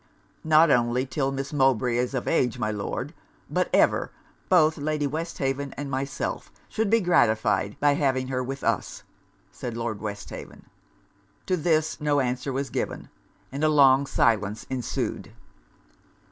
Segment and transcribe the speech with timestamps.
[0.43, 3.13] 'Not only till Miss Mowbray is of age, my Lord,
[3.51, 4.09] but ever,
[4.49, 9.03] both Lady Westhaven and myself should be gratified by having her with us,'
[9.51, 10.67] said Lord Westhaven.
[11.45, 13.09] To this no answer was given;
[13.51, 15.33] and a long silence ensued.